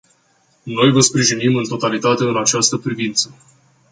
[0.63, 3.35] Noi vă sprijinim în totalitate în această privință.